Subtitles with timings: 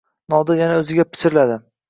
[0.33, 1.61] Nodir yana o‘ziga pichirladi